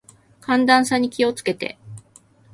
[0.39, 1.77] 寒暖差に気を付けて。